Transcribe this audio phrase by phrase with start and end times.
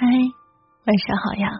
[0.00, 0.06] 嗨，
[0.86, 1.50] 晚上好呀！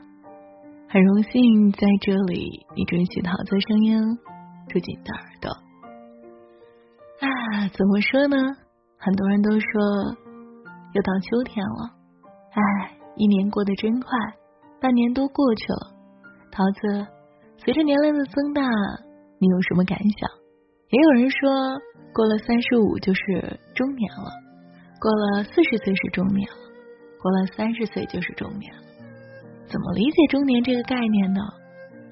[0.89, 4.01] 很荣幸在这里，你准许桃子声音
[4.67, 5.51] 住进你的耳朵。
[7.21, 8.39] 啊，怎么说呢？
[8.97, 10.17] 很多人都说
[10.95, 11.93] 又到秋天了，
[12.53, 14.09] 哎，一年过得真快，
[14.81, 15.93] 半年都过去了。
[16.51, 17.07] 桃子，
[17.59, 18.63] 随着年龄的增大，
[19.39, 20.31] 你有什么感想？
[20.89, 21.51] 也有人说，
[22.15, 24.33] 过了三十五就是中年了，
[24.99, 26.70] 过了四十岁是中年了。
[27.23, 28.73] 过了三十岁就是中年，
[29.69, 31.41] 怎么理解中年这个概念呢？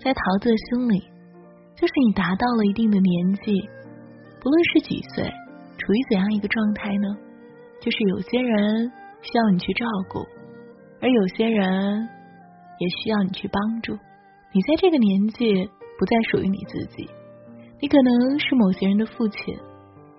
[0.00, 1.00] 在桃子的心里，
[1.74, 3.52] 就是你达到了一定的年纪，
[4.40, 5.24] 不论是几岁，
[5.78, 7.08] 处于怎样一个状态呢？
[7.80, 10.20] 就是有些人需要你去照顾，
[11.00, 12.08] 而有些人
[12.78, 13.94] 也需要你去帮助。
[14.52, 17.08] 你在这个年纪不再属于你自己，
[17.80, 19.38] 你可能是某些人的父亲，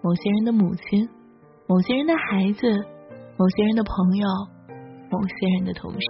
[0.02, 1.08] 某些人的母亲，
[1.67, 2.67] 某些人的孩子，
[3.38, 4.27] 某些人的朋友。
[5.11, 6.07] 某些人的同时，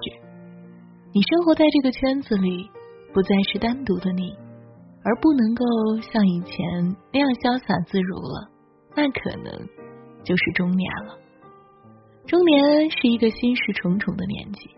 [1.13, 2.69] 你生活在这个圈子里，
[3.13, 4.31] 不再是单独的你，
[5.03, 5.65] 而不能够
[6.01, 8.49] 像以前那样潇洒自如了，
[8.95, 9.51] 那可能
[10.23, 11.17] 就是中年了。
[12.27, 14.69] 中年是一个心事重重的年纪，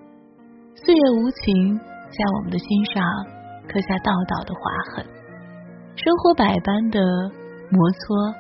[0.76, 3.04] 岁月无情，在我们的心上
[3.68, 4.62] 刻下道道的划
[4.94, 5.06] 痕，
[5.96, 7.02] 生活百般的
[7.70, 8.34] 磨搓，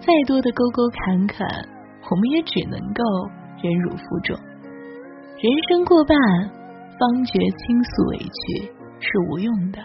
[0.00, 1.48] 再多的沟沟坎坎，
[2.10, 3.02] 我们也只能够
[3.62, 4.36] 忍辱负重。
[5.38, 6.16] 人生过半，
[6.98, 9.78] 方觉倾诉委屈是无用的。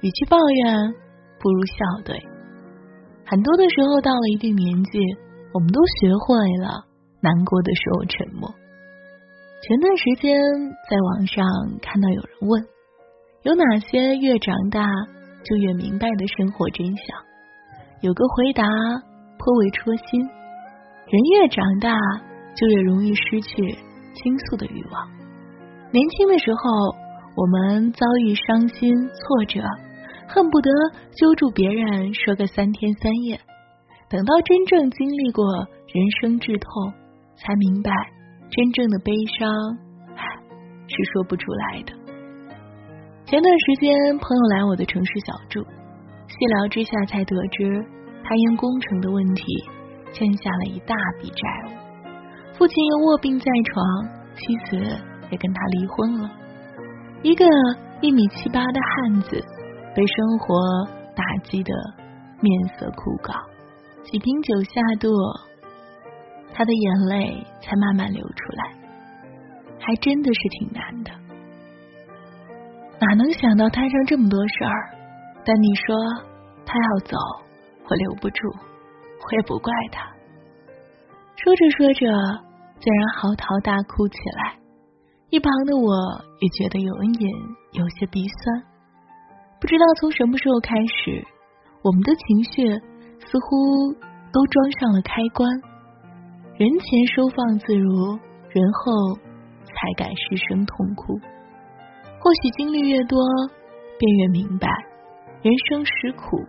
[0.00, 0.94] 与其抱怨，
[1.40, 2.16] 不如笑对。
[3.26, 5.00] 很多的时候，到了一定年纪，
[5.52, 6.86] 我们都学会了
[7.20, 8.48] 难过的时候沉默。
[9.60, 10.40] 前段时间
[10.88, 11.44] 在网上
[11.82, 12.64] 看到有人问，
[13.42, 14.86] 有哪些越长大
[15.42, 17.04] 就越明白的生活真相？
[18.02, 18.62] 有个回答
[19.36, 21.98] 颇为戳心：人越长大，
[22.54, 23.76] 就越容易失去。
[24.14, 25.08] 倾诉的欲望。
[25.92, 26.94] 年轻的时候，
[27.36, 29.60] 我们遭遇伤心挫折，
[30.28, 30.70] 恨不得
[31.16, 33.40] 揪住别人说个三天三夜。
[34.08, 35.44] 等到真正经历过
[35.86, 36.92] 人生至痛，
[37.36, 37.92] 才明白
[38.50, 39.48] 真正的悲伤，
[40.16, 40.24] 唉，
[40.88, 41.92] 是说不出来的。
[43.26, 45.62] 前段时间，朋友来我的城市小住，
[46.26, 47.86] 细聊之下才得知，
[48.24, 49.44] 他因工程的问题
[50.12, 51.79] 欠下了一大笔债务。
[52.60, 53.82] 父亲又卧病在床，
[54.36, 54.76] 妻子
[55.30, 56.30] 也跟他离婚了。
[57.22, 57.46] 一个
[58.02, 59.42] 一米七八的汉子，
[59.96, 60.54] 被生活
[61.16, 61.72] 打击的
[62.38, 63.32] 面色枯槁，
[64.02, 65.08] 几瓶酒下肚，
[66.52, 68.74] 他的眼泪才慢慢流出来，
[69.78, 71.10] 还真的是挺难的。
[73.00, 74.90] 哪能想到摊上这么多事儿？
[75.46, 75.96] 但你说
[76.66, 77.16] 他要走，
[77.88, 80.04] 我留不住，我也不怪他。
[81.36, 82.49] 说着说着。
[82.80, 84.56] 竟然嚎啕大哭起来，
[85.28, 85.92] 一旁的我
[86.40, 87.28] 也觉得有隐
[87.76, 88.64] 有些鼻酸。
[89.60, 91.20] 不知道从什么时候开始，
[91.84, 92.72] 我们的情绪
[93.20, 93.92] 似乎
[94.32, 95.44] 都装上了开关，
[96.56, 98.16] 人前收放自如，
[98.48, 99.12] 人后
[99.68, 101.20] 才敢失声痛哭。
[102.16, 103.20] 或许经历越多，
[103.98, 104.68] 便越明白，
[105.42, 106.40] 人生实苦，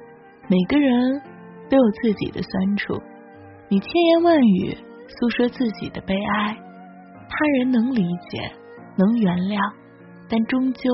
[0.47, 1.21] 每个人
[1.69, 2.95] 都有自己的酸楚。
[3.67, 4.77] 你千言万语。
[5.19, 6.57] 诉说自己的悲哀，
[7.29, 8.51] 他人能理解，
[8.97, 9.73] 能原谅，
[10.29, 10.89] 但终究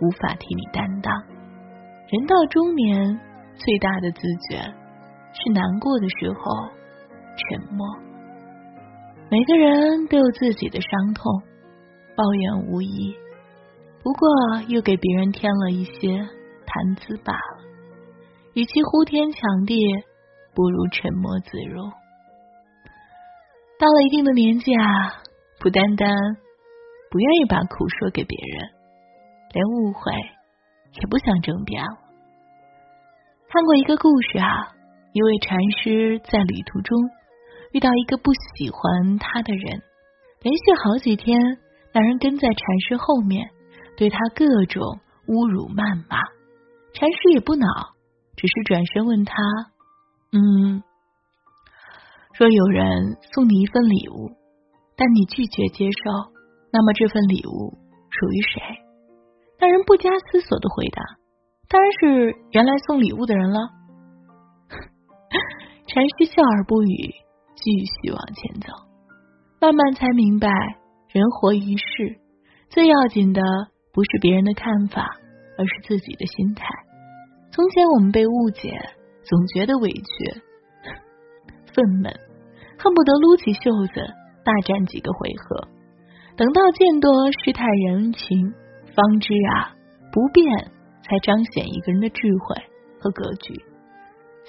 [0.00, 1.12] 无法替你担当。
[2.10, 3.20] 人到中年，
[3.54, 4.60] 最大的自觉
[5.32, 6.40] 是难过的时候
[7.36, 7.86] 沉默。
[9.30, 11.42] 每个人都有自己的伤痛，
[12.16, 13.14] 抱怨无益，
[14.02, 14.28] 不过
[14.68, 16.18] 又给别人添了一些
[16.64, 17.68] 谈资罢了。
[18.54, 19.78] 与其呼天抢地，
[20.54, 21.82] 不如沉默自如。
[23.78, 25.22] 到了一定的年纪啊，
[25.60, 26.10] 不单单
[27.10, 28.68] 不愿意把苦说给别人，
[29.54, 30.12] 连误会
[31.00, 31.98] 也不想争辩了。
[33.48, 34.74] 看过一个故事啊，
[35.12, 36.98] 一位禅师在旅途中
[37.72, 39.80] 遇到一个不喜欢他的人，
[40.42, 41.38] 连续好几天，
[41.92, 43.48] 那人跟在禅师后面，
[43.96, 44.98] 对他各种
[45.28, 46.18] 侮辱谩骂。
[46.94, 47.66] 禅师也不恼，
[48.34, 49.34] 只是转身问他
[50.34, 50.82] ：“嗯。”
[52.38, 54.30] 若有人送你一份礼物，
[54.96, 56.30] 但你拒绝接受，
[56.72, 57.74] 那么这份礼物
[58.08, 58.62] 属于谁？
[59.58, 61.02] 那人不加思索的回答
[61.68, 63.58] ：“当然是原来送礼物的人了。
[65.90, 67.10] ”禅师笑而不语，
[67.56, 68.72] 继续往前走，
[69.60, 70.48] 慢慢才明白，
[71.08, 72.20] 人活一世，
[72.70, 73.42] 最要紧的
[73.92, 75.02] 不是别人的看法，
[75.58, 76.68] 而是自己的心态。
[77.50, 78.78] 从前我们被误解，
[79.24, 80.40] 总觉得委屈、
[81.74, 82.27] 愤懑。
[82.78, 84.00] 恨不得撸起袖子
[84.44, 85.68] 大战几个回合，
[86.36, 88.54] 等到见多识太人情，
[88.94, 89.74] 方知啊，
[90.12, 90.46] 不变
[91.02, 92.54] 才彰显一个人的智慧
[93.00, 93.54] 和格局。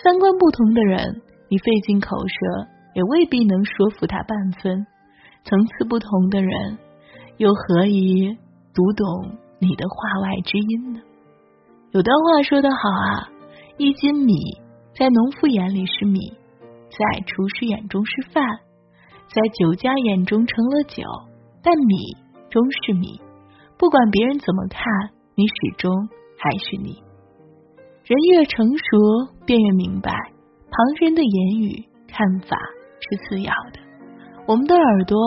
[0.02, 2.36] 三观不同的人，你费尽口舌
[2.94, 4.86] 也未必能说服他半分；
[5.44, 6.78] 层次不同的人，
[7.38, 8.38] 又何以
[8.74, 11.02] 读懂你的话外之音呢？
[11.92, 13.30] 有段话说得好啊，
[13.78, 14.36] 一斤米
[14.96, 16.20] 在农夫眼里是米，
[17.00, 18.44] 在厨师眼中是饭，
[19.30, 21.02] 在酒家眼中成了酒，
[21.64, 21.96] 但米
[22.50, 23.22] 终是米。
[23.78, 24.84] 不管别人怎么看，
[25.34, 25.90] 你始终
[26.38, 27.02] 还是你。
[28.04, 32.58] 人越成熟，便越明白，旁人的言语看法
[33.00, 33.80] 是次要的。
[34.46, 35.18] 我们的耳朵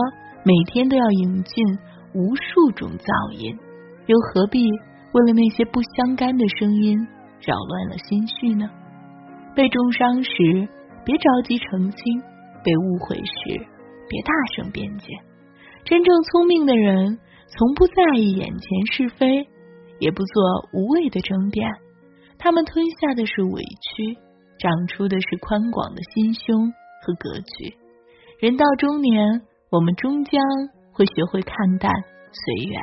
[0.44, 1.64] 每天都要引进
[2.12, 3.58] 无数种噪音，
[4.04, 4.68] 又何必？
[4.68, 6.98] 为了那些不相干的声音
[7.40, 8.68] 扰乱了心绪呢？
[9.54, 10.68] 被重伤时
[11.04, 12.20] 别着急澄清，
[12.64, 13.66] 被误会时
[14.08, 15.06] 别大声辩解。
[15.84, 17.18] 真正聪明的人
[17.48, 19.48] 从不在意眼前是非，
[19.98, 21.68] 也不做无谓的争辩。
[22.38, 24.16] 他们吞下的是委屈，
[24.58, 26.72] 长出的是宽广的心胸
[27.02, 27.74] 和格局。
[28.40, 30.40] 人到中年，我们终将
[30.92, 31.92] 会学会看淡
[32.32, 32.80] 随缘。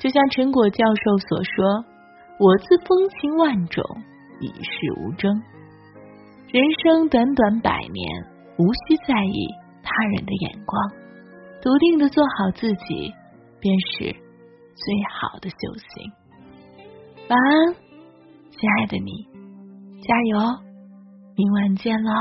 [0.00, 1.84] 就像陈果教授所说
[2.38, 3.84] ：“我自风情万种，
[4.40, 4.70] 与世
[5.00, 5.40] 无争。
[6.54, 8.24] 人生短短百年，
[8.58, 9.48] 无需在意
[9.82, 10.88] 他人的眼光，
[11.60, 13.12] 笃定的做好自己，
[13.58, 16.12] 便是最好的修行。”
[17.28, 17.74] 晚安，
[18.52, 19.26] 亲爱的你，
[20.00, 20.38] 加油！
[21.34, 22.12] 明晚见了。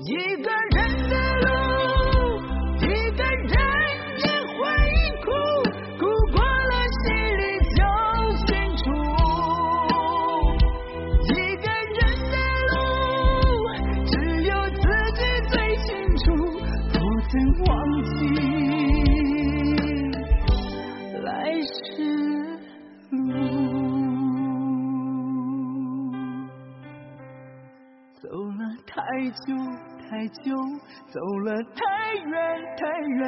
[0.00, 0.33] 一
[29.04, 29.54] 太久
[30.08, 30.42] 太久，
[31.08, 32.32] 走了太远
[32.78, 33.20] 太远，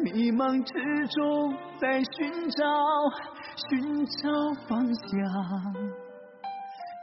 [0.00, 0.72] 迷茫之
[1.08, 2.62] 中在寻找
[3.56, 4.28] 寻找
[4.68, 5.08] 方向。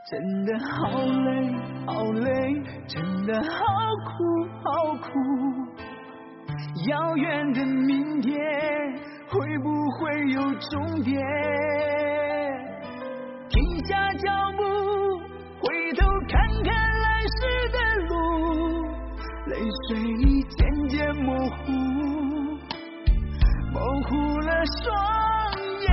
[0.07, 0.69] 真的好
[0.99, 1.29] 累
[1.87, 2.29] 好累，
[2.87, 3.57] 真的好
[4.05, 4.13] 苦
[4.63, 5.09] 好苦。
[6.89, 8.31] 遥远的明天
[9.29, 11.19] 会不会有终点？
[13.49, 14.63] 停下脚步，
[19.51, 21.71] 泪水已渐渐模糊，
[23.73, 24.89] 模糊了双
[25.81, 25.89] 眼，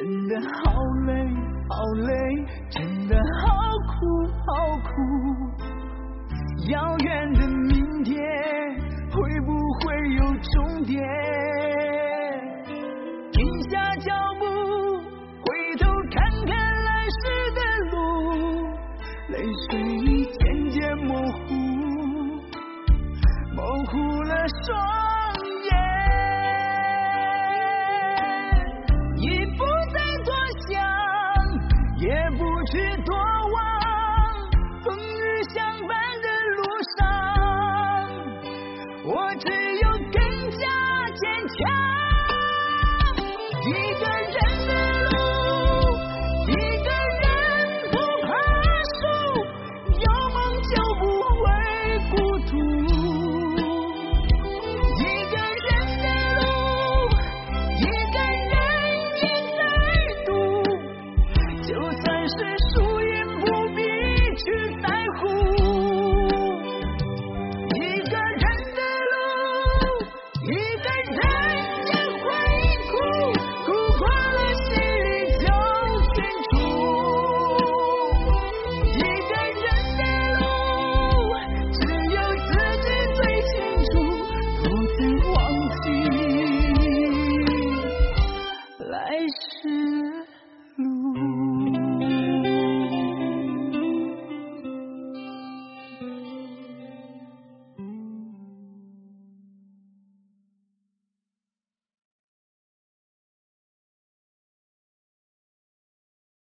[0.00, 0.72] 真的好
[1.06, 1.12] 累
[1.68, 2.12] 好累
[2.70, 3.52] 真的好
[3.86, 3.92] 苦
[4.46, 4.88] 好苦。
[6.70, 8.16] 遥远的明天
[9.10, 11.19] 会不会有终点？